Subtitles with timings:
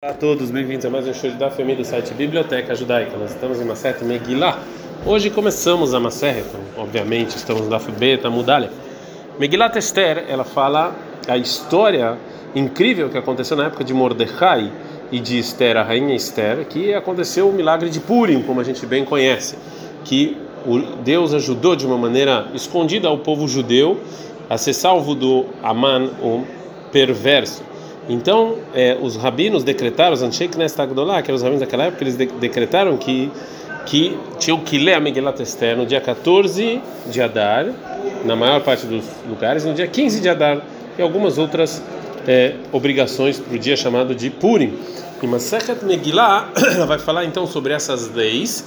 [0.00, 3.16] Olá a todos, bem-vindos a mais um show da família do site Biblioteca Judaica.
[3.16, 4.56] Nós estamos em Maseret Megillah.
[5.04, 8.70] Hoje começamos a Maseret, então, obviamente estamos Daf Beta Mudalha.
[9.40, 10.94] Megillah Esther, ela fala
[11.26, 12.16] a história
[12.54, 14.70] incrível que aconteceu na época de Mordecai
[15.10, 18.86] e de Esther, a rainha Esther, que aconteceu o milagre de Purim, como a gente
[18.86, 19.58] bem conhece,
[20.04, 20.36] que
[21.02, 24.00] Deus ajudou de uma maneira escondida ao povo judeu
[24.48, 26.44] a ser salvo do Aman, o
[26.92, 27.66] perverso.
[28.08, 32.16] Então, é, os rabinos decretaram, os Anshei Knesset que eram os rabinos daquela época, eles
[32.16, 33.30] de decretaram que
[33.88, 37.66] que tinham que ler a Megillat Esther no dia 14 de Adar,
[38.22, 40.60] na maior parte dos lugares, no dia 15 de Adar,
[40.98, 41.82] e algumas outras
[42.26, 44.78] é, obrigações para o dia chamado de Purim.
[45.22, 46.50] E Masechet Megillah
[46.86, 48.62] vai falar então sobre essas leis,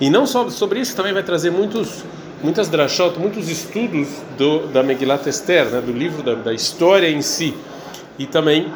[0.00, 2.04] e não só sobre isso, também vai trazer muitos
[2.42, 7.22] muitas drashot, muitos estudos do, da Megillat Esther, né, do livro da, da história em
[7.22, 7.54] si.
[8.18, 8.72] E também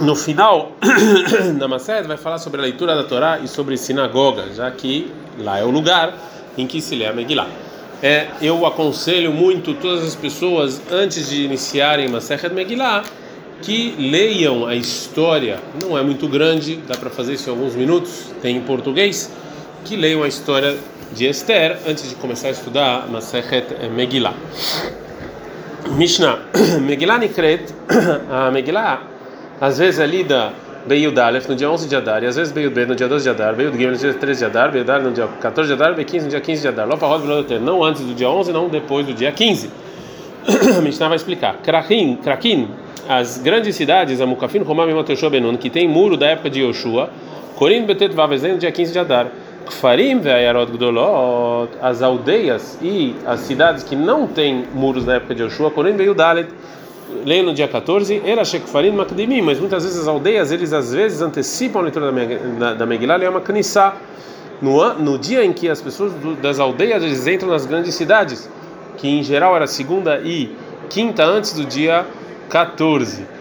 [0.00, 0.72] no final
[1.58, 5.58] da Mased vai falar sobre a leitura da Torá e sobre sinagoga, já que lá
[5.58, 6.14] é o lugar
[6.56, 7.48] em que se lê a Megillah.
[8.02, 13.02] É, eu aconselho muito todas as pessoas antes de iniciarem Masechet Megillah
[13.62, 15.58] que leiam a história.
[15.82, 18.30] Não é muito grande, dá para fazer isso em alguns minutos.
[18.42, 19.30] Tem em português.
[19.84, 20.76] Que leiam a história
[21.12, 24.34] de Esther antes de começar a estudar Masechet Megillah.
[25.96, 26.40] Mishnah,
[26.82, 27.72] Megillah Nikret,
[28.30, 29.00] a Megillah,
[29.58, 30.52] às vezes é lida
[30.86, 33.24] Beyud Aleph no dia 11 de Adar, e às vezes Beyud B no dia 12
[33.24, 35.94] de Adar, Beyud Gimel no dia 13 de Adar, Beyud no dia 14 de Adar,
[35.94, 36.86] Beyud 15 no dia 15 de Adar.
[36.86, 37.24] Lopa Rod
[37.62, 39.70] não antes do dia 11, não depois do dia 15.
[40.76, 41.56] a Mishnah vai explicar.
[41.62, 42.68] Krakin, Krakin,
[43.08, 46.60] as grandes cidades, a Mukafin, Romam e Mateushua Benun, que tem muro da época de
[46.60, 47.08] Yoshua,
[47.54, 49.28] Corim Betet Vavezen no dia 15 de Adar.
[49.66, 55.42] Kfarim ve'ayarot gdolot, as aldeias e as cidades que não têm muros na época de
[55.42, 56.48] Yoshua, Corim veio Dalet,
[57.24, 61.20] leio no dia 14, era Shekfarim Makdimim, mas muitas vezes as aldeias, eles às vezes
[61.20, 62.12] antecipam a leitura
[62.58, 63.96] da, da Megillah, é uma Knissá,
[64.62, 68.48] no, no dia em que as pessoas do, das aldeias eles entram nas grandes cidades,
[68.96, 70.50] que em geral era segunda e
[70.88, 72.06] quinta antes do dia
[72.48, 73.35] 14.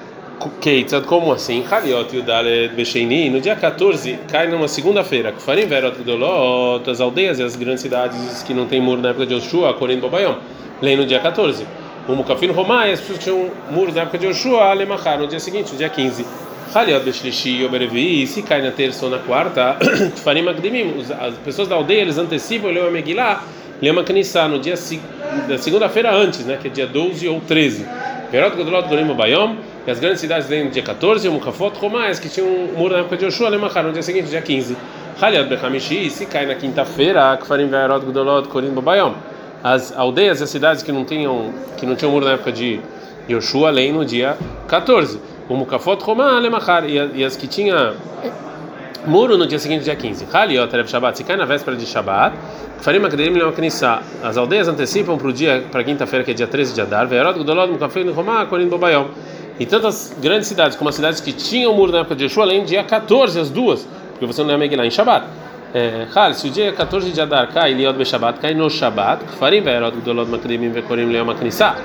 [0.61, 1.63] Keitzad, como assim?
[1.69, 5.31] Haliot Yudalet Becheini, no dia 14, cai numa segunda-feira.
[5.31, 9.25] Kufarim Verot Gdolot, as aldeias e as grandes cidades que não tem muro na época
[9.25, 10.35] de Yoshua, Corim Bobayom,
[10.81, 11.65] lei no dia 14.
[12.07, 15.71] O Mukafin Romai, as pessoas tinham muro na época de Yoshua, Alemachar, no dia seguinte,
[15.71, 16.25] no dia 15.
[16.73, 19.77] Haliot Beshlishi Oberevi, se cai na terça ou na quarta,
[20.11, 23.41] Kufarim Agdimim, as pessoas da aldeia eles antecipam, Lema Megillah,
[23.81, 24.75] Lema Knissá, no dia
[25.47, 27.85] da segunda-feira antes, né, que é dia 12 ou 13.
[28.31, 32.17] Verot Gdolot Corim Bobayom, e as grandes cidades vêm no dia 14, o Mukafot Romais,
[32.17, 34.75] que tinha um muro na época de Yoshua, Lemachar, no dia seguinte, dia 15.
[35.21, 39.13] Haliad Bechamishi, se cai na quinta-feira, Kfarim Ve'arot Gdolot Korim Babayom.
[39.63, 42.79] As aldeias e as cidades que não tinham que não tinham muro na época de
[43.29, 44.35] Yoshua, leem no dia
[44.67, 45.19] 14.
[45.47, 47.93] O Mukafot Romá, Lemachar, e as que tinha
[49.05, 50.25] muro no dia seguinte, dia 15.
[50.33, 52.35] Haliot Erev Shabbat, se cai na véspera de Shabbat,
[52.79, 53.99] Kfarim Akderim Lemaknissa.
[54.23, 57.37] As aldeias antecipam para o dia, para quinta-feira, que é dia 13 de Adar, Ve'arot
[57.37, 59.09] Gdolot Mukafot Romá, Korim Babayom.
[59.59, 62.65] E tantas grandes cidades como as cidades que tinham muro na época de Yeshua, além
[62.65, 65.25] dia 14, as duas, porque você não é Megillah em Shabbat.
[66.13, 69.61] Hal, se o dia 14 de Adar cai, Liot Be Shabbat, cai no Shabbat, Farim
[69.61, 71.75] Ve'erot Gdolot Makrimim Ve'korim Leom Aknissá.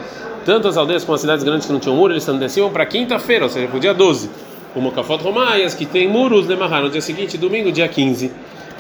[0.45, 3.45] Tanto as aldeias como as cidades grandes que não tinham muro, eles desciam para quinta-feira,
[3.45, 4.31] ou seja, para o dia 12.
[4.75, 8.33] O Mokafot Romaias, que tem muros, Lemahar, no dia seguinte, domingo, dia 15.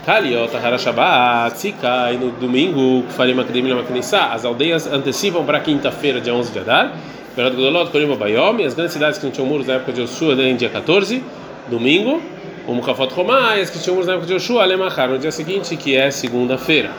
[0.07, 4.33] Haliot Hara Shabbat, se cai no domingo, Farim Makrimim Leom Aknissá.
[4.33, 6.93] As aldeias antecipam para quinta-feira, dia 11 de Adar.
[7.35, 10.01] Perot Gdolot, Korim Bayom, e as grandes cidades que não tinham muros na época de
[10.01, 11.23] Yoshua, em dia 14,
[11.69, 12.21] domingo,
[12.67, 15.77] o Mukafot Romai, as que tinham muros na época de Yoshua, Alemachar, no dia seguinte,
[15.77, 16.91] que é segunda-feira.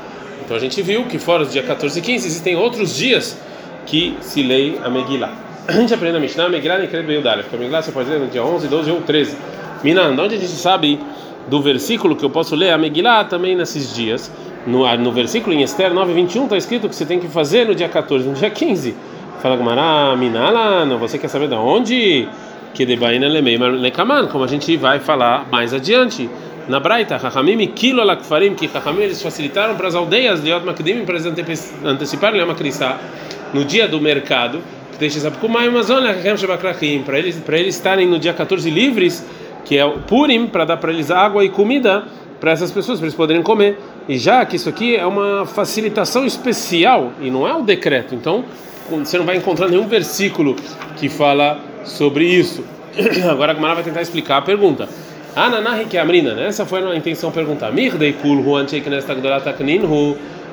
[0.44, 3.38] Então a gente viu que fora os dias 14 e 15 existem outros dias
[3.86, 5.34] que se lê a Megillah.
[5.68, 8.20] A gente aprende a Mishnah, Megillah nem Kred Beyudalef, porque a Megillah você pode ler
[8.20, 9.36] no dia 11, 12 ou 13.
[9.84, 11.00] Minan, onde a gente sabe
[11.50, 14.32] do versículo que eu posso ler a Megillah também nesses dias?
[14.66, 17.90] No, no versículo em Esther 9:21 está escrito que você tem que fazer no dia
[17.90, 18.96] 14, no dia 15.
[19.42, 22.28] Fala Gamara, Minala, não, você quer saber de onde?
[22.76, 26.30] Que debaina lemei lekaman, como a gente vai falar mais adiante.
[26.68, 31.06] Na Braita, Chachamim Kilo Lakfarim, que Chachamim eles facilitaram para as aldeias de Yot Makdim
[31.06, 33.00] para eles anteciparem a Makrissa
[33.52, 34.62] no dia do mercado,
[34.92, 36.16] que deixa sabe como é Amazônia,
[37.04, 39.26] para eles para eles estarem no dia 14 livres,
[39.66, 42.04] que é o Purim, para dar para eles água e comida
[42.40, 43.80] para essas pessoas, para eles poderem comer.
[44.08, 48.46] E já que isso aqui é uma facilitação especial e não é um decreto, então
[49.00, 50.56] você não vai encontrar nenhum versículo
[50.98, 52.64] que fala sobre isso.
[53.30, 54.88] Agora a Gamara vai tentar explicar a pergunta.
[56.02, 56.48] Amrina, né?
[56.48, 57.72] Essa foi a intenção perguntar.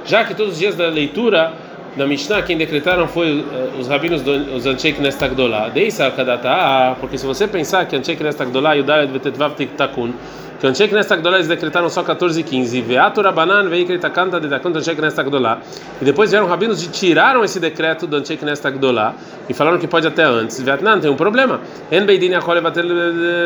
[0.05, 1.53] Já que todos os dias da leitura
[1.97, 5.69] na Mishnah, quem decretaram foi uh, os rabinos dos Anshei Knesset Agdolá.
[5.69, 10.13] Deisa Kadata, porque se você pensar que Anshei Knesset Agdolá e o Dalet Vetetvav Tiktakun,
[10.59, 14.79] que o Anshei Knesset Agdolá eles decretaram só 14 e 15, Veatur Abanan Veikritakanta Dedakanta
[14.79, 15.61] Anshei Knesset Agdolá,
[16.01, 19.15] e depois vieram rabinos e tiraram esse decreto do Anshei Knesset Agdolá
[19.49, 20.61] e falaram que pode até antes.
[20.61, 21.61] Vietnã tem um problema.
[21.91, 22.87] En Beidin Yakole Vatel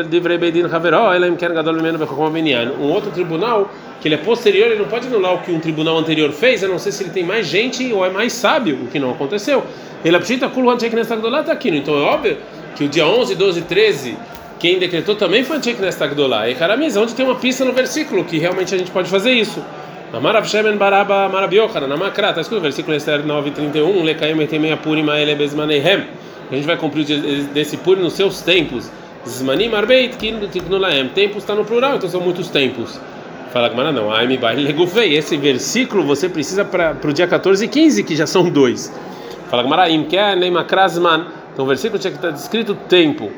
[0.09, 2.31] Divrei Beidin Haveró, Elaim Ken Gadol Meno Bechokom
[2.79, 3.69] Um outro tribunal
[4.01, 6.67] que ele é posterior, ele não pode anular o que um tribunal anterior fez, a
[6.67, 9.63] não ser se ele tem mais gente ou é mais sábio, o que não aconteceu.
[10.03, 12.37] Ele apetita Kulhan Cheik nesta tá aqui, então é óbvio
[12.75, 14.17] que o dia 11, 12, 13,
[14.63, 16.49] quem decretou também foi Cheik nesta Gdolá.
[16.49, 19.61] E Karamiz, onde tem uma pista no versículo que realmente a gente pode fazer isso.
[20.13, 25.35] Amarav Shemen Baraba Marabiochana, na está escrito no versículo Esther 9:31, Lekaim Etemei Apurim Aele
[25.35, 26.05] Bezmaneihem.
[26.49, 27.05] A gente vai cumprir
[27.53, 28.89] desse Purim nos seus tempos.
[29.27, 31.09] Zmanim Arbeit Tiknulaem.
[31.09, 32.97] Tempos está no plural, então são muitos tempos.
[33.51, 34.13] Fala Gmara, não.
[34.13, 35.17] Aime Legufei.
[35.17, 38.93] Esse versículo você precisa para o dia 14 e 15, que já são dois.
[39.49, 41.25] Fala Gmara, Imker Neimakrasman.
[41.51, 43.29] Então o versículo tinha que estar descrito tempo.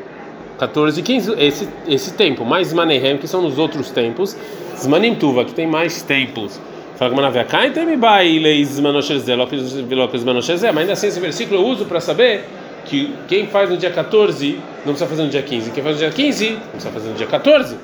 [0.58, 2.46] 14 e 15, esse, esse tempo.
[2.46, 4.36] Mais Zmanehem, que são nos outros tempos.
[4.78, 6.60] Zmanim Tuva, que tem mais tempos.
[6.98, 12.46] Fala Gmara, Vekai Temibai Leis Zmanosherzé, Mas ainda assim, esse versículo eu uso para saber
[12.86, 15.72] que quem faz no dia 14 não precisa fazer no dia 15.
[15.72, 17.78] Quem faz no dia 15 não precisa fazer no dia 14.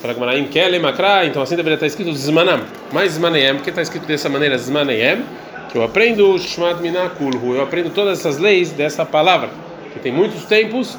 [0.00, 2.60] Fala Gmaraim Kele Makra, então assim deveria estar escrito Zmanam,
[2.92, 5.22] mais Zmanayem, porque está escrito dessa maneira Zmanayem,
[5.70, 9.48] que eu aprendo Shmat Minakulhu, eu aprendo todas essas leis dessa palavra,
[9.92, 10.98] que tem muitos tempos,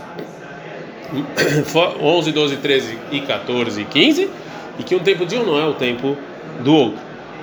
[2.01, 4.29] 11, 12, 13 e 14 e 15,
[4.79, 6.17] e que um tempo de um não é o tempo
[6.63, 6.99] do outro.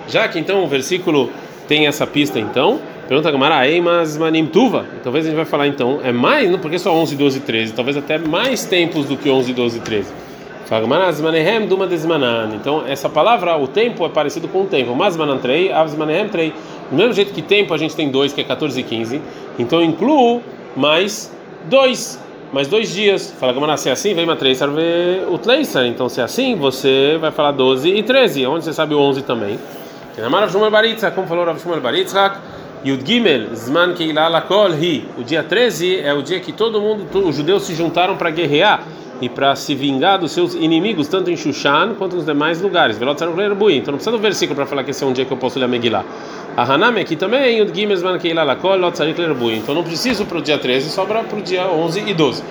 [0.08, 1.30] Já que então o versículo
[1.66, 2.78] tem essa pista então,
[3.08, 4.84] pergunta Gamara, ei, mas manim tuva?
[5.02, 7.72] Talvez a gente vai falar então, é mais, não porque só 11, 12 e 13,
[7.72, 10.12] talvez até mais tempos do que 11, 12 e 13.
[12.54, 14.94] Então, essa palavra, o tempo, é parecido com o tempo.
[14.94, 16.54] Mas manantrei, avzmanehem trei.
[16.90, 19.20] Do mesmo jeito que tempo a gente tem dois, que é 14 e 15.
[19.58, 20.42] Então, incluo
[20.74, 21.30] mais
[21.68, 22.18] dois,
[22.54, 23.34] mais dois dias.
[23.38, 24.80] Fala, Gamara, se é assim, vem três, serve
[25.28, 25.86] o tleiser.
[25.86, 28.46] Então, se é assim, você vai falar 12 e 13.
[28.46, 29.58] Onde você sabe o 11 também?
[31.12, 32.38] Como falou Rav Shumel Baritzak,
[32.84, 35.04] Yud Gimel, Zman Keila Lakol Hi.
[35.18, 38.84] O dia 13 é o dia que todo mundo, os judeus se juntaram para guerrear
[39.20, 42.96] e para se vingar dos seus inimigos, tanto em Shushan quanto nos demais lugares.
[42.96, 45.58] Então não precisa do versículo para falar que esse é um dia que eu posso
[45.58, 46.04] ler a Megillah.
[46.56, 49.56] A Hanami aqui também, Yud Gimel Zman Keila Lakol Lot Sarik Lerbuim.
[49.56, 52.44] Então não preciso para o dia 13, sobra para o dia 11 e 12.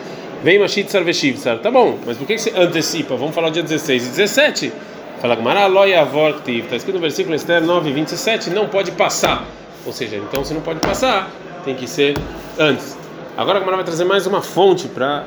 [0.43, 1.59] Vem Mashit Sarveshivsar.
[1.59, 3.15] Tá bom, mas por que você antecipa?
[3.15, 4.73] Vamos falar o dia 16 e 17.
[5.21, 6.65] Fala Gmará Loya Vorktiv.
[6.65, 9.45] Está escrito no versículo Esther 9, 27, não pode passar.
[9.85, 11.31] Ou seja, então se não pode passar,
[11.63, 12.17] tem que ser
[12.59, 12.97] antes.
[13.37, 15.23] Agora a Gmará vai trazer mais uma fonte para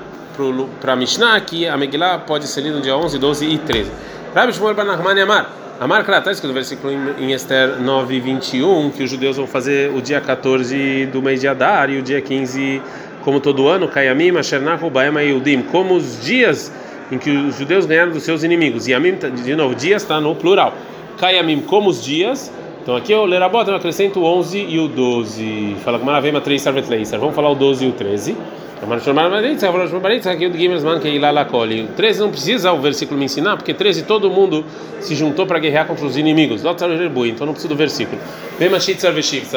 [0.83, 3.91] para Mishnah que a Megillah pode ser lida no dia 11, 12 e 13.
[4.35, 5.47] Rabbi Shmuel Ben Nachman
[5.79, 5.97] Amar.
[5.97, 9.93] Amar Krat, está escrito no versículo em Esther 9, 21, que os judeus vão fazer
[9.95, 12.83] o dia 14 do mês de Adar e o dia 15,
[13.23, 16.73] como todo ano, Kayamim, Ashernahu, Baema e Udim, como os dias
[17.11, 18.87] em que os judeus ganharam dos seus inimigos.
[18.87, 20.75] Yamim, de novo, dias está no plural.
[21.19, 22.53] Kayamim, como os dias.
[22.83, 25.77] Então aqui eu lerabot, eu acrescento o 11 e o 12.
[25.85, 27.19] Fala com Maravema 3 Sarvet Leiser.
[27.19, 28.37] Vamos falar o 12 e o 13.
[31.91, 34.65] O 13 não precisa o versículo me ensinar, porque 13 todo mundo
[35.01, 36.63] se juntou para guerrear contra os inimigos.
[37.31, 38.21] Então não precisa do versículo.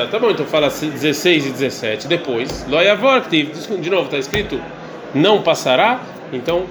[0.07, 2.07] Tá bom, então fala 16 e 17.
[2.07, 2.65] Depois,
[3.81, 4.59] de novo está escrito
[5.13, 6.01] não passará.
[6.31, 6.65] Então,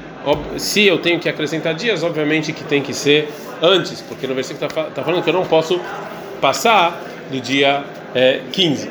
[0.56, 3.28] se eu tenho que acrescentar dias, obviamente que tem que ser
[3.60, 5.80] antes, porque no versículo está tá falando que eu não posso
[6.40, 7.84] passar do dia
[8.14, 8.90] é, 15.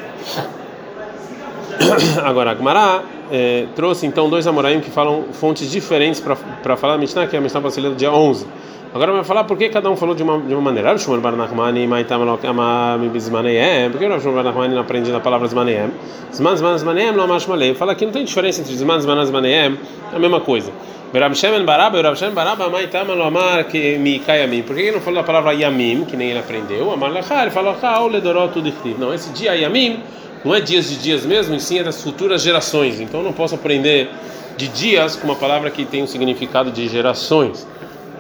[2.24, 7.27] Agora, Agmará é, trouxe então dois Amoraim que falam fontes diferentes para falar a Mishnah,
[7.27, 8.46] que é a Mishnah brasileira do dia 11.
[8.93, 10.89] Agora vai falar por que cada um falou de uma, de uma maneira.
[10.89, 13.91] Rav Shmuel Bar Nachmani, Maitam Amami Bizmaneem.
[13.91, 15.91] Por que Rav Shmuel Bar Nachmani não aprende na palavra Zmaneem?
[16.34, 17.75] Zman, Zman, Zmaneem, não amash Malei.
[17.75, 19.77] Fala que não tem diferença entre Zman, Zman, Zmaneem,
[20.13, 20.72] é a mesma coisa.
[21.13, 24.63] Rav Shemen Baraba, Rav Shemen Baraba, Maitam Amar que mi Kayamim.
[24.63, 26.91] Por que ele não falou a palavra Yamim, que nem ele aprendeu?
[26.91, 28.98] Amar Lachar, ele falou Chao Ledorot Udichtiv.
[28.98, 30.01] Não, esse dia Yamim
[30.44, 33.00] não é dias de dias mesmo, e sim é das futuras gerações.
[33.00, 34.10] Então não posso aprender
[34.58, 37.67] de dias com uma palavra que tem um significado de gerações.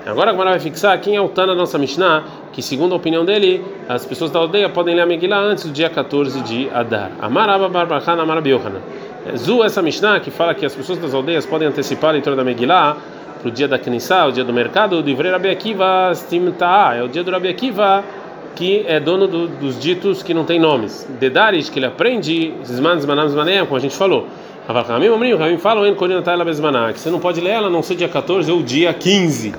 [0.05, 2.95] Agora a Gemara vai fixar quem é o Tana da nossa Mishnah, que segundo a
[2.95, 6.69] opinião dele, as pessoas da aldeia podem ler a Megillah antes do dia 14 de
[6.73, 7.11] Adar.
[7.19, 8.81] Amaraba Barbachana Amarabiohana.
[9.35, 12.43] Zu essa Mishnah que fala que as pessoas das aldeias podem antecipar a leitura da
[12.43, 12.95] Megillah
[13.37, 17.03] para o dia da Knissah, o dia do mercado, de Ivre Rabi Akiva Stimta'a, é
[17.03, 18.03] o dia do Rabi Akiva
[18.57, 21.07] que é dono do, dos ditos que não tem nomes.
[21.19, 24.27] Dedaris, que ele aprende, Zman, Zmanam, Zmanem, como a gente falou.
[24.67, 28.63] Ramim, Ramim, Ramim falam, que você não pode ler ela, não sei dia 14 ou
[28.63, 29.53] dia 15.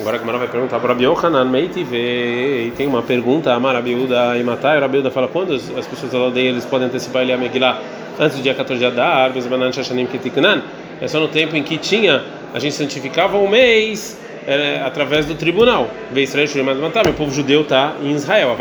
[0.00, 4.36] Agora a Gemara vai perguntar para Rabi Yohanan, Meitive, e tem uma pergunta, Amar Rabiuda
[4.36, 7.38] e Matai, o Rabiuda fala quando as pessoas da aldeia eles podem antecipar ele a
[7.38, 7.80] Megillah
[8.18, 10.62] antes do dia 14 de Adar, Bezmanan Shashanim Ketiknan,
[11.00, 14.19] é só no tempo em que tinha, a gente santificava um mês
[14.50, 15.88] é, através do tribunal.
[17.10, 18.50] O povo judeu está em Israel.
[18.50, 18.54] A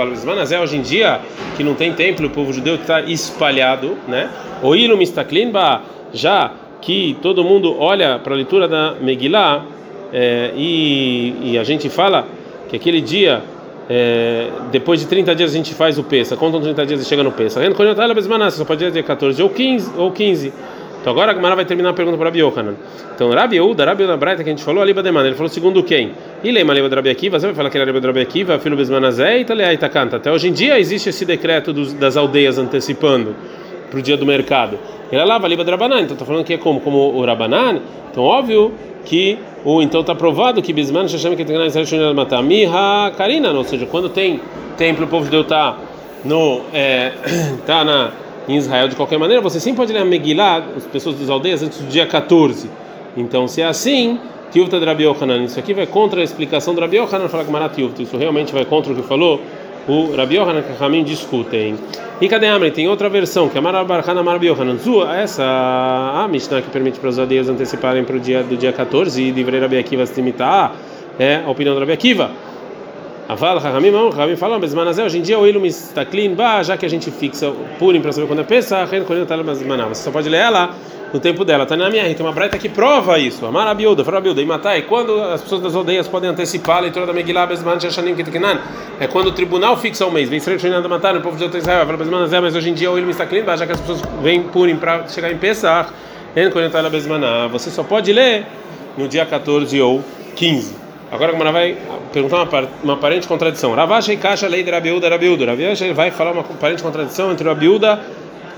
[0.62, 1.20] hoje em dia,
[1.58, 4.30] que não tem templo, o povo judeu está espalhado, né?
[4.76, 5.82] Ilu Mistaklinba,
[6.14, 9.66] já que todo mundo olha para a leitura da Megillah
[10.14, 12.26] é, e, e, a gente fala
[12.70, 13.42] que aquele dia,
[13.90, 17.24] é, depois de 30 dias a gente faz o Pesa, contam 30 dias e chega
[17.24, 17.62] no Pesa.
[18.52, 20.54] Só pode dizer 14 ou 15 ou 15.
[21.02, 22.76] Então agora a Gemara vai terminar a pergunta para Rabi Yohanan.
[23.16, 25.82] Então Rabi Yehuda, Rabi Yehuda Braita que a gente falou, Aliba de Ele falou segundo
[25.84, 26.12] quem?
[26.44, 28.22] E lema Aliba de Rabi Akiva, você vai falar que ele era Aliba de Rabi
[28.22, 30.18] Akiva, filho Besmanazé e Taleaita canta.
[30.18, 33.36] Até hoje em dia existe esse decreto dos, das aldeias antecipando
[33.90, 34.78] para o dia do mercado.
[35.12, 36.82] Ele lava Aliba de Rabanan, então está falando que é como?
[36.82, 37.80] Como o Rabanan?
[38.12, 38.74] Então óbvio
[39.06, 43.64] que o então está provado que Bisman Shashem que tem que matar Miha Karina, ou
[43.64, 44.40] seja, quando tem
[44.78, 45.78] templo o povo de Deus está
[46.24, 47.12] no é,
[47.66, 48.12] tá na
[48.50, 51.62] em Israel de qualquer maneira, você sim pode ler a Megillah, as pessoas das aldeias,
[51.62, 52.68] antes do dia 14.
[53.16, 54.20] Então, se é assim,
[54.52, 55.04] Tiuvta de Rabi
[55.46, 58.92] isso aqui vai contra a explicação do Rabi Yohanan, que Marat isso realmente vai contra
[58.92, 59.40] o que falou
[59.88, 61.76] o Rabi Yohanan, que Ramin discutem.
[62.20, 62.72] E cadê Amri?
[62.72, 64.78] Tem outra versão, que é Amar Barhana Amar Rabi Yohanan.
[64.78, 68.74] Zua, essa a Mishnah que permite para os aldeias anteciparem para o dia do dia
[68.74, 70.74] 14 e livrar Rabi Akiva se limitar,
[71.20, 72.32] é a opinião do Rabi Akiva.
[73.30, 76.34] Aval, Rahamim, Rahamim falam, Bezmanazé, hoje em dia o Ilum está clean,
[76.64, 79.86] já que a gente fixa o Purim para saber quando é Pesach, quando está Bezmaná.
[79.86, 80.72] Você só pode ler ela
[81.14, 81.62] no tempo dela.
[81.62, 83.46] Está na minha tem uma breta que prova isso.
[83.46, 87.14] Amar Abiuda, Farabiuda, e Matai, quando as pessoas das aldeias podem antecipar a leitura da
[87.14, 88.62] Megillah, Bezman, Shashanim, Kitkinan,
[89.00, 90.28] é quando o tribunal fixa o mês.
[90.28, 92.90] Vem ser Shashanim da Matar, o povo de Israel, fala Bezmanazé, mas hoje em dia
[92.90, 95.92] o Ilum está clean, já que as pessoas vêm Purim para chegar em Pesach,
[96.52, 97.46] quando está Bezmaná.
[97.46, 98.48] Você só pode ler
[98.98, 100.04] no dia 14 ou
[100.36, 100.79] 15.
[101.12, 101.76] Agora como vai
[102.14, 103.74] perguntar uma, uma aparente contradição.
[103.74, 105.46] Ravacha e caixa lei de Rabiúda, Rabiúda.
[105.46, 108.00] Rabiúda vai falar uma aparente contradição entre Rabiúda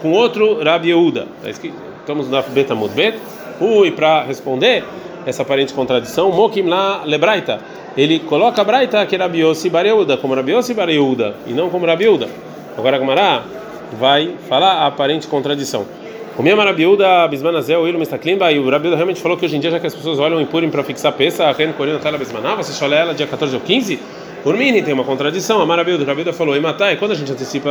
[0.01, 1.27] com outro Rabiúda.
[1.41, 3.17] Tá estamos no Beta Mudbet.
[3.60, 4.84] Ui, para responder
[5.25, 7.60] essa aparente contradição, Mokim lá lebraita.
[7.96, 12.27] Ele coloca a Braita que é Rabiossi Bareuda, como Rabiossi Bareuda, e não como Rabiúda.
[12.77, 13.43] Agora a
[14.00, 15.86] vai falar a aparente contradição.
[16.38, 19.69] O minha marabiúda, bismanazel, ilu mistaklimba, e o Rabiúda realmente falou que hoje em dia,
[19.69, 22.71] já que as pessoas olham em para fixar peça, a Ren Corina Tala Bismaná, você
[22.71, 24.00] chole ela dia 14 ou 15?
[24.45, 27.69] Urmini tem uma contradição, a marabiúda, o Rabiúda falou, e matai, quando a gente antecipa,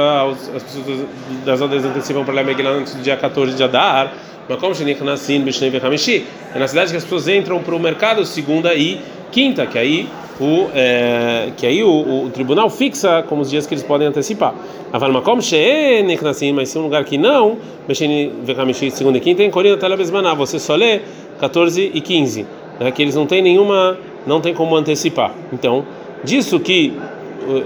[0.54, 1.06] as pessoas
[1.42, 4.12] das aldeias antecipam para Lemegilá antes do dia 14 de Adar,
[4.46, 7.78] mas como Shenik Nassim, Bishnei Vechamishi, é na cidade que as pessoas entram para o
[7.78, 9.00] mercado segunda e
[9.32, 10.06] quinta, que aí
[10.40, 14.54] o, é, que aí o, o, tribunal fixa como os dias que eles podem antecipar.
[14.92, 19.76] Avalmakom she'eneknasim, mas se um lugar que não, mexendo vekamishi segunda e quinta, em Corina
[19.76, 21.00] telebesmaná, você só lê
[21.38, 22.46] 14 e 15,
[22.80, 25.34] né, que eles não têm nenhuma, não tem como antecipar.
[25.52, 25.84] Então,
[26.24, 26.94] disso que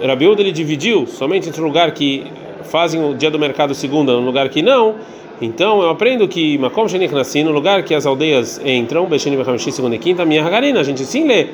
[0.04, 2.24] Rabiúda ele dividiu somente entre o lugar que
[2.64, 4.96] fazem o dia do mercado segunda, no lugar que não.
[5.40, 9.96] Então eu aprendo que Makom Sheniknasim, no lugar que as aldeias entram, Bechini Vekamishi segunda
[9.96, 11.48] e quinta, minha Hagarina, a gente sim lê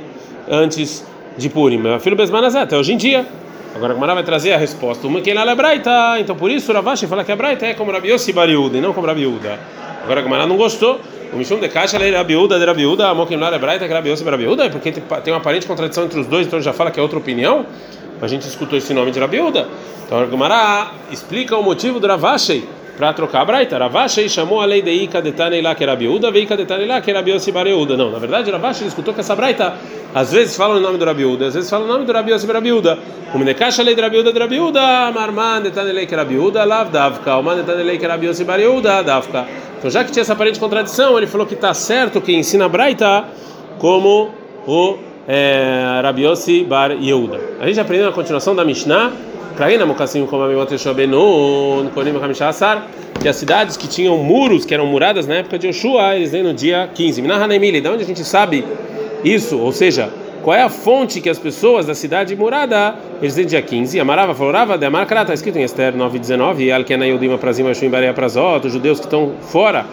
[0.50, 1.04] antes
[1.38, 1.80] de Purim.
[2.00, 3.25] Filho Besmanazé, até hoje em dia.
[3.75, 5.07] Agora a Gemara vai trazer a resposta.
[5.07, 6.19] Uma que é Braita.
[6.19, 9.07] Então por isso Ravashi fala que a Braita é como Rabi Bariuda e não como
[9.07, 9.61] Rabi Uda.
[10.02, 11.00] Agora a Gemara não gostou.
[11.33, 13.09] O Mishum de Caixa é Rabi Uda de Rabi Uda.
[13.09, 14.69] A Mokim é Braita é Rabi Yossi Uda.
[14.71, 17.64] Porque tem uma aparente contradição entre os dois, então já fala que é outra opinião.
[18.21, 19.69] A gente escutou esse nome de Rabi Uda.
[20.04, 22.64] Então a Gemara explica o motivo do Ravashi
[22.97, 23.78] para trocar a Braita.
[23.78, 27.00] Ravashi chamou a lei de Ika de Taneila que era Biúda, veio Ika de Taneila
[27.00, 27.97] que era Biossi Bareuda.
[27.97, 29.75] Não, na verdade Ravashi escutou que essa Braita
[30.14, 32.99] às vezes fala o nome do Rabiúda, às vezes fala o nome do Rabiossi Barabiúda.
[33.32, 37.42] O Menekasha lei de Rabiúda Rabiúda, Marman de Tanelei que era Biúda, Lav Davka, o
[37.42, 39.47] Man de Tanelei que era Biossi Bareuda, Davka.
[39.78, 42.68] Então já que tinha essa aparente contradição, ele falou que está certo que ensina a
[42.68, 43.25] Braita
[43.78, 44.30] como
[44.66, 47.40] o é, Rabiossi Bar Yehuda.
[47.61, 49.12] A gente aprendeu na continuação da Mishnah
[53.21, 56.42] que as cidades que tinham muros, que eram muradas na época de Yoshua, eles vêm
[56.42, 57.21] no dia 15.
[57.21, 58.64] Minahanemili, de onde a gente sabe
[59.23, 59.59] isso?
[59.59, 60.09] Ou seja,
[60.42, 64.00] qual é a fonte que as pessoas da cidade murada eles vêm no dia 15?
[64.00, 68.14] Amarava, falorava, de Amarkara, está escrito em Esther 9,19, e Alkena Yudima Prazima Shuim Barea
[68.14, 69.85] Prazot, os judeus que estão fora,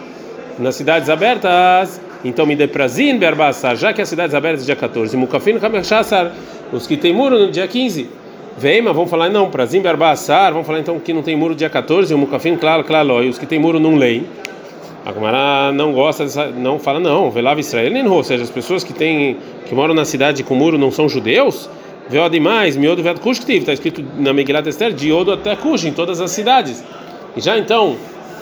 [0.57, 1.99] nas cidades abertas.
[2.23, 6.31] Então, me dê prazin berbassar, já que as cidades abertas dia 14, Mukafin Kamechasar,
[6.71, 8.09] os que têm muro no dia 15.
[8.57, 11.69] Vem, mas vamos falar não, para Zimbarbassar, vamos falar então que não tem muro dia
[11.69, 14.25] 14, o Mukafim, claro, claro, e os que tem muro não leem.
[15.05, 18.83] A Gumara não gosta, dessa, não fala não, velava Israel, nem ou seja, as pessoas
[18.83, 21.69] que têm, que moram na cidade com muro não são judeus,
[22.09, 25.91] Veio demais, Miodo Ved Kushktiv, está escrito na Megillat Esther, de Odo até Kush, em
[25.91, 26.81] todas as cidades.
[27.35, 27.97] E já então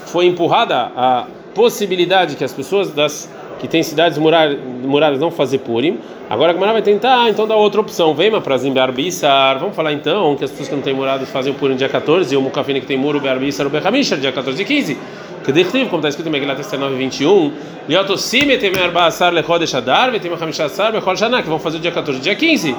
[0.05, 3.27] foi empurrada a possibilidade que as pessoas das
[3.65, 5.99] que tem cidades muradas não fazer purim.
[6.29, 8.13] Agora a Gemara vai tentar, ah, então dá outra opção.
[8.13, 9.59] Vem para Zimbarbissar.
[9.59, 12.33] Vamos falar então que as pessoas que não têm muradas fazem o purim dia 14
[12.33, 14.97] e o Mukafine que tem muro, Bearbissar, o Bechamisha, dia 14 e 15.
[15.43, 17.51] Que derrive, como está escrito em Megilat Esther 9, 21.
[17.89, 22.19] Liotosime tem Arbasar Lechodesh Adar, tem Hamishasar, Bechol Shana, que vão fazer o dia 14
[22.19, 22.75] e dia 15.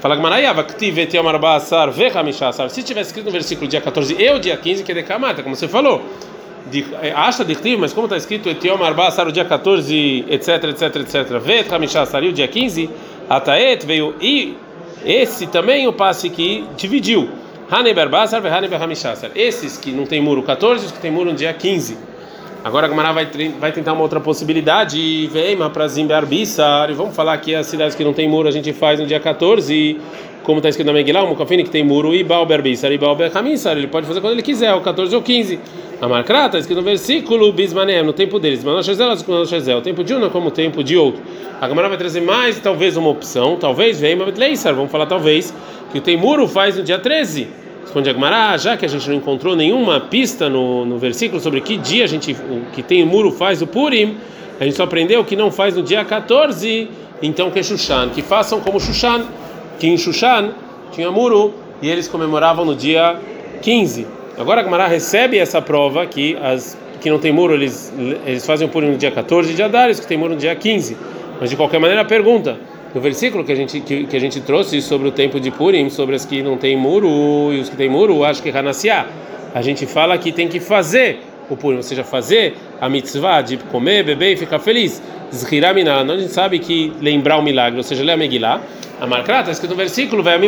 [0.00, 0.16] Fala
[1.92, 2.68] Vechamishasar.
[2.70, 5.54] Se tivesse escrito no versículo dia 14 e o dia 15, que é decamata, como
[5.54, 6.02] você falou
[7.14, 11.38] acha de mas como está escrito Etiom Arba Sar o dia 14, etc, etc, etc.
[11.38, 12.88] Vet Hamishá Sari o dia 15,
[13.28, 14.56] Ataet veio e
[15.04, 17.28] esse também o passe que dividiu.
[17.70, 19.30] Haneber Basar Haneber Hamishasar.
[19.34, 21.96] Esses que não tem muro 14, os que tem muro no dia 15.
[22.62, 23.26] Agora a Gamara vai,
[23.58, 25.26] vai tentar uma outra possibilidade.
[25.32, 26.90] Vem para Zimbar Bissar.
[26.90, 29.18] E vamos falar que as cidades que não tem muro a gente faz no dia
[29.18, 29.98] 14
[30.42, 33.30] como está escrito na Megillah, o Mukafini que tem muro, e Balber Bissar, e Balber
[33.32, 35.60] Hamisar, ele pode fazer quando ele quiser, o 14 ou 15.
[36.02, 40.26] A Marcrata está escrito no versículo Bismanem, no tempo deles, o tempo de um não
[40.26, 41.22] é como o tempo de outro.
[41.60, 45.54] A Gamara vai trazer mais, talvez, uma opção, talvez venha Betleissar, vamos falar talvez,
[45.92, 47.46] que o tem muro faz no dia 13.
[47.82, 51.60] Responde a Gamara, já que a gente não encontrou nenhuma pista no, no versículo sobre
[51.60, 54.16] que dia a gente, o que tem muro faz o Purim,
[54.58, 56.90] a gente só aprendeu que não faz no dia 14,
[57.22, 59.24] então que Shushan, que façam como Shushan
[59.78, 60.50] que em Shushan
[60.90, 63.20] tinha muro e eles comemoravam no dia
[63.62, 64.21] 15.
[64.38, 67.92] Agora a Gemara recebe essa prova que as que não tem muro eles
[68.24, 70.54] eles fazem o Purim no dia 14 de Adar, os que tem muro no dia
[70.54, 70.96] 15.
[71.40, 72.56] Mas de qualquer maneira pergunta
[72.94, 75.90] no versículo que a gente que, que, a gente trouxe sobre o tempo de Purim,
[75.90, 79.06] sobre as que não tem muro e os que tem muro, acho que Hanasiá,
[79.54, 81.20] a gente fala que tem que fazer
[81.50, 85.02] o Purim, ou seja, fazer a mitzvah de comer, beber e ficar feliz.
[85.34, 88.60] Zhiramina, a gente sabe que lembrar o milagre, ou seja, ler a Megillah,
[89.00, 90.38] a Markrata, está escrito no versículo, vai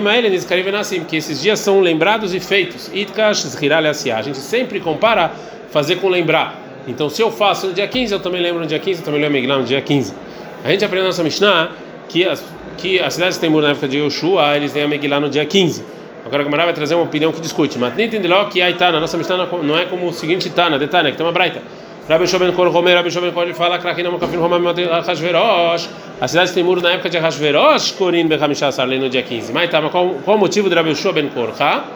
[1.09, 2.91] que esses dias são lembrados e feitos.
[2.93, 5.33] A gente sempre compara
[5.71, 6.61] fazer com lembrar.
[6.87, 9.21] Então, se eu faço no dia 15, eu também lembro no dia 15, eu também
[9.21, 10.15] lembro Megillah no dia 15.
[10.63, 11.71] A gente aprende na nossa Mishnah
[12.09, 12.45] que as,
[12.77, 15.31] que as cidades que têm muro na época de Yoshua, eles têm a Megillah no
[15.31, 15.83] dia 15.
[16.27, 17.79] Agora a Gamara vai trazer uma opinião que discute.
[17.79, 20.79] Mas nem entende logo que a Itana, nossa Mishnah não é como o seguinte Itana,
[20.79, 21.61] detalhe, que tem uma braita.
[22.07, 24.63] Rabi Shoben Kor Romer, Rabi Shoben ele fala não Kafim Romam
[25.07, 25.89] Hashverosh.
[26.21, 29.51] A cidade tem muro na época de Hashverosh, Corin Bechamishasar, no dia 15.
[29.55, 31.53] Mas tá, mas qual, qual o motivo de Rabi Shoben Kor?
[31.53, 31.87] Fala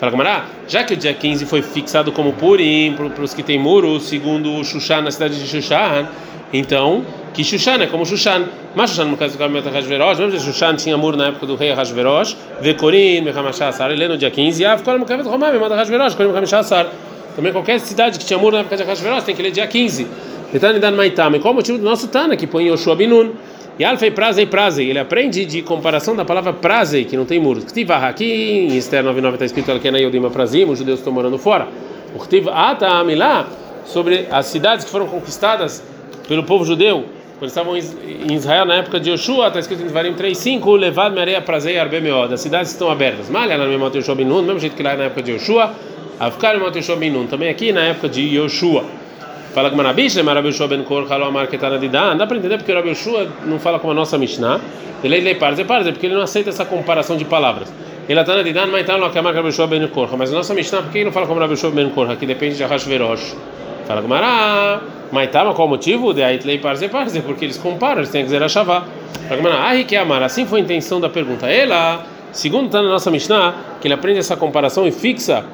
[0.00, 3.98] Gamará, já que o dia 15 foi fixado como Purim para os que tem muro,
[3.98, 6.06] segundo Shushan, na cidade de Shushan,
[6.52, 8.44] então, que Shushan é como Shushan.
[8.76, 11.56] Mas Shushan, no caso do Gamará Hashverosh, mesmo que Shushan tinha muro na época do
[11.56, 16.28] rei Hashverosh, Vekorim Bechamishasar, ele no dia 15, e Av Kol Mukavet Romam, Hashverosh, Corin
[16.28, 16.86] Bechamishasar.
[17.38, 20.08] Também qualquer cidade que tinha muro na época de Hashverosh tem que ler dia 15.
[20.52, 21.36] Etanidan Maitam.
[21.36, 23.30] E qual o motivo do nosso Tana que põe Yoshua Binun?
[23.78, 24.90] E Alfei Prazei Prazei.
[24.90, 27.62] Ele aprende de comparação da palavra Prazei, que não tem muros.
[27.62, 31.12] Ktivah aqui em Esther 99 está escrito que é na Yodima Prazim, os judeus estão
[31.12, 31.68] morando fora.
[32.12, 33.46] O Ktiv Atam lá
[33.86, 35.80] sobre as cidades que foram conquistadas
[36.26, 37.04] pelo povo judeu.
[37.38, 41.40] Quando estavam em Israel na época de Yoshua, está escrito em Varim 3:5, levad mereia
[41.40, 42.34] prazei arbemeod.
[42.34, 43.30] As cidades estão abertas.
[43.30, 45.72] Malha na mesma Yoshua Binun, do mesmo jeito que lá na época de Yoshua.
[46.20, 48.84] Avkar e Matishua Binun, também aqui na época de Yoshua.
[49.54, 52.16] Fala com Manabish, mas Rabi Yoshua ben Kor, Halom Marketana de Dan.
[52.16, 54.60] Dá para entender porque o Rabi Yoshua não fala como a nossa Mishnah.
[55.02, 57.72] Ele é parze, parze, porque ele não aceita essa comparação de palavras.
[58.08, 60.08] Ele está de Dan, mas está no Kamar Rabi Yoshua ben Kor.
[60.18, 62.10] Mas a nossa Mishnah, por que ele não fala como Rabi Yoshua ben Kor?
[62.10, 63.36] Aqui depende de Hashverosh.
[63.86, 64.80] Fala com Mará.
[65.12, 66.12] Mas tá, mas qual o motivo?
[66.12, 68.84] De Aitlei parze, parze, porque eles comparam, eles têm que dizer a Shavá.
[69.28, 69.70] Fala com Mará.
[69.70, 70.22] Ah, que amar.
[70.24, 71.48] Assim foi a intenção da pergunta.
[71.48, 75.44] Ela, segundo está na nossa Mishnah, que ele aprende essa comparação e fixa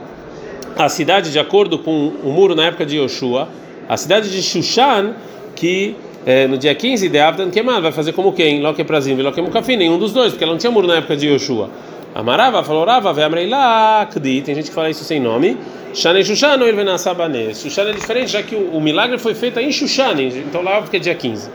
[0.77, 3.49] a cidade de acordo com o muro na época de Yoshua,
[3.89, 5.15] a cidade de Shushan,
[5.55, 8.61] que é, no dia 15 de Abdan Kemal vai fazer como quem?
[8.61, 11.29] Loque Prazim, Loque Mukafim, nenhum dos dois, porque ela não tinha muro na época de
[11.29, 11.71] Yoshua.
[12.15, 15.57] Amarava falou Rava, Veamreila, Kdi, tem gente que fala isso sem nome.
[15.93, 17.55] Shane Shushan ou Irvenasabane.
[17.55, 20.99] Shushan é diferente, já que o, o milagre foi feito em Shushan, então lá fica
[20.99, 21.51] dia 15.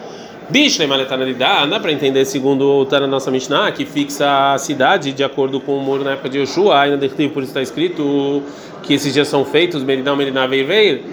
[0.49, 5.11] Bishle maletana de dá para entender segundo o Tana nossa Mishnah, que fixa a cidade
[5.11, 8.41] de acordo com o muro na época de Yoshua, ainda por isso está escrito
[8.81, 11.03] que esses dias são feitos, Meridão, Meriná, Veir,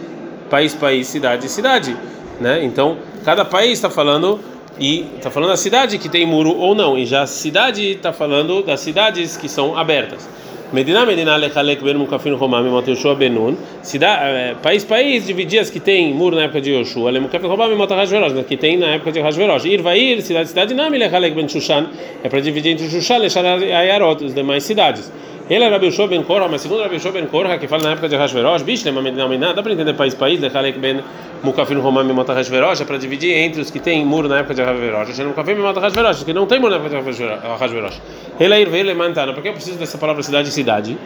[0.49, 1.95] país, país, cidade, cidade,
[2.41, 2.65] né?
[2.65, 2.97] Então,
[3.27, 4.41] cada país está falando
[4.81, 8.15] e está falando da cidade que tem muro ou não, e já a cidade está
[8.15, 10.27] falando das cidades que são abertas.
[10.77, 13.57] Medina, Medina, Lechalek, Ben Mukafin, Romam, Mot Yoshua, Benun.
[13.83, 17.75] Cidade, país, país, dividir as que tem muro na época de Yoshua, Le Mukafin, Romam,
[17.75, 19.65] Mot Hashverosh, que tem na época de Hashverosh.
[19.65, 21.87] Ir, vai ir, cidade, cidade, Nami, Lechalek, Ben Shushan,
[22.23, 25.11] é para dividir entre Shushan, Lechar, Ayarot, as demais cidades.
[25.49, 27.91] Ele é Rabi Yoshua ben Korah, mas segundo Rabi Yoshua ben Korah, que fala na
[27.93, 31.01] época de Hashverosh, bicho, não dá para entender país país, Lechalek, Ben
[31.45, 34.63] Mukafin, Romam, Mot Hashverosh, é para dividir entre os que tem muro na época de
[34.63, 38.01] Hashverosh, Mukafin, Mot Hashverosh, que não tem muro na época de Hashverosh.
[38.41, 40.99] Ele é ir, ele mantana, por que eu preciso dessa palavra cidade e cidade?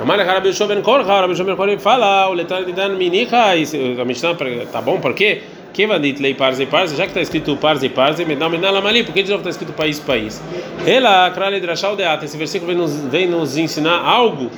[0.00, 3.52] Amale Rabi Yoshua ben Korah, Rabi Yoshua ben Korah fala, o letal de Dan minicha,
[3.52, 4.34] a Mishnah
[4.72, 5.42] tá bom, por quê?
[5.72, 9.22] Kevadit lei parze parze, já que está escrito parze parze, me dá me ali, porque
[9.22, 10.40] de novo está escrito país país.
[10.86, 14.50] Ela, krale drashal deata, esse versículo vem nos, vem nos ensinar algo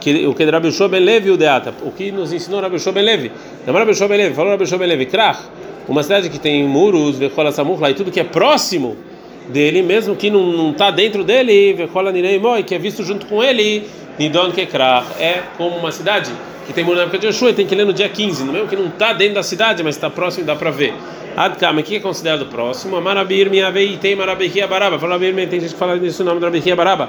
[0.00, 2.92] que o que Rabi Shua ben Levi o deata, o que nos ensinou Rabi Shua
[2.92, 3.32] ben Levi.
[3.66, 5.38] Não Rabi Shua ben Levi, falou Rabi Shua ben Levi, krach,
[5.88, 8.96] uma cidade que tem muros, vechola samuch, e tudo que é próximo
[9.48, 13.42] dele, mesmo que não está dentro dele, vechola nirei moi, que é visto junto com
[13.42, 16.30] ele, nidon kekrach, é como uma cidade
[16.68, 18.76] que tem na época de Yoshua, tem que ler no dia 15, no mesmo que
[18.76, 20.92] não está dentro da cidade, mas está próximo, dá para ver.
[21.34, 22.94] Adkama, o que é considerado próximo?
[22.94, 24.98] Amarabir miavei tem marabihia baraba.
[24.98, 27.08] Fala Birmi, tem gente que fala isso o nome da baraba.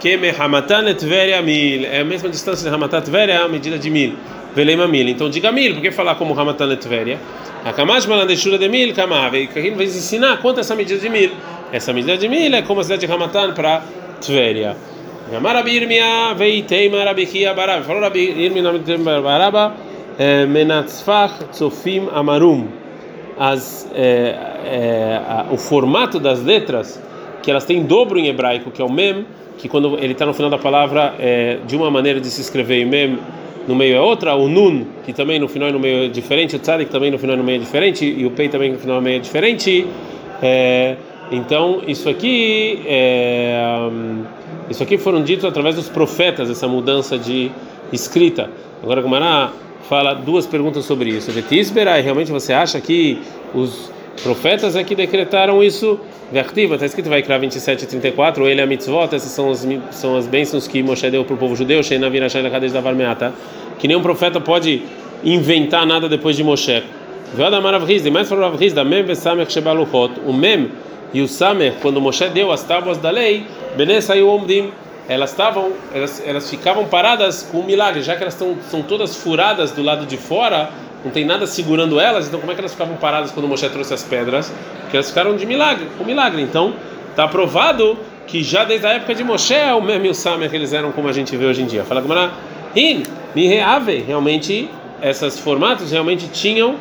[0.00, 1.00] Que me hamatan et
[1.44, 1.86] mil.
[1.86, 4.14] É a mesma distância de hamatat veria, a medida de mil.
[4.52, 5.08] Veleima mil.
[5.08, 7.20] Então diga mil, por que falar como hamatan et veria?
[7.64, 9.46] Akamash malandeshura de mil, kamave.
[9.46, 11.30] Quem vai ensinar quanto é essa medida de mil?
[11.70, 13.80] Essa medida de mil é como a cidade de Hamatan para
[14.20, 14.76] Tveria.
[15.40, 17.84] Marabirmia veitei marabihia baraba.
[17.84, 19.74] Falou Rabirmi, nome de baraba.
[20.48, 22.82] Menatzfach tsofim amarum
[23.38, 27.02] as, é, é, a, o formato das letras,
[27.42, 29.26] que elas têm dobro em hebraico, que é o mem,
[29.58, 32.82] que quando ele está no final da palavra, é, de uma maneira de se escrever
[32.82, 33.18] em mem,
[33.66, 36.56] no meio é outra, o nun, que também no final e no meio é diferente,
[36.56, 38.78] o tzadik também no final e no meio é diferente, e o pei também no
[38.78, 39.86] final e no meio é diferente.
[40.42, 40.96] É,
[41.30, 43.88] então, isso aqui, é,
[44.72, 47.50] isso aqui foram ditos através dos profetas, essa mudança de
[47.92, 48.50] escrita.
[48.82, 49.52] Agora, Gumará
[49.88, 51.30] fala duas perguntas sobre isso.
[51.30, 53.20] Vetisbera, realmente você acha que
[53.54, 56.00] os profetas é que decretaram isso?
[56.32, 59.68] Vertiva, está escrito vai Vaikra 27 e 34, ele é a mitzvot, essas são as,
[59.90, 61.80] são as bênçãos que Moshe deu para o povo judeu,
[63.78, 64.82] que nenhum profeta pode
[65.22, 66.82] inventar nada depois de Moshe.
[67.34, 70.70] Veodamar Avriz, mais para da Mem Vesamech Shebaluchot, o Mem
[71.12, 73.46] e o Samer, quando Moshe deu as tábuas da lei,
[73.76, 74.72] Bené saiu Omdim,
[75.08, 79.16] elas estavam, elas, elas ficavam paradas com um milagre, já que elas estão são todas
[79.16, 80.70] furadas do lado de fora,
[81.04, 83.92] não tem nada segurando elas, então como é que elas ficavam paradas quando Moshe trouxe
[83.92, 84.52] as pedras?
[84.82, 86.40] Porque elas ficaram de milagre, com milagre.
[86.40, 86.74] Então,
[87.10, 90.56] está provado que já desde a época de Moshe, o Mem e o Samer, que
[90.56, 91.84] eles eram como a gente vê hoje em dia.
[91.84, 92.14] Fala como
[92.76, 93.02] in,
[93.34, 94.70] reave, realmente,
[95.02, 96.76] esses formatos realmente tinham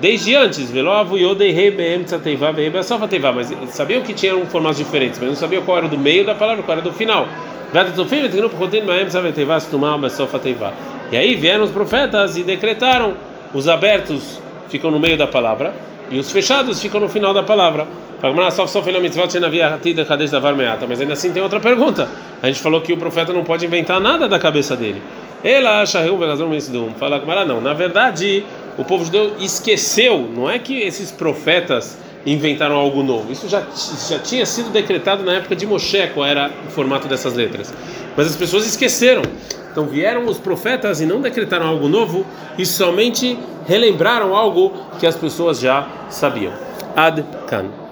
[0.00, 2.86] desde antes, Velovo Yodei Rei Beem Tzateiva Beem mas
[3.70, 6.78] sabiam que tinham formatos diferentes, mas não sabiam qual era do meio da palavra, qual
[6.78, 7.26] era do final.
[11.10, 13.14] E aí vieram os profetas e decretaram:
[13.52, 15.74] os abertos ficam no meio da palavra
[16.10, 17.86] e os fechados ficam no final da palavra.
[20.88, 22.08] Mas ainda assim tem outra pergunta.
[22.42, 25.02] A gente falou que o profeta não pode inventar nada da cabeça dele.
[25.42, 26.00] Ela acha
[26.96, 27.60] Fala, não.
[27.60, 28.44] Na verdade,
[28.76, 30.20] o povo judeu esqueceu.
[30.20, 33.30] Não é que esses profetas inventaram algo novo.
[33.30, 33.62] Isso já,
[34.08, 37.72] já tinha sido decretado na época de Moshe, qual era o formato dessas letras.
[38.16, 39.22] Mas as pessoas esqueceram.
[39.70, 42.24] Então vieram os profetas e não decretaram algo novo
[42.56, 46.52] e somente relembraram algo que as pessoas já sabiam.
[46.94, 47.83] Ad Kan.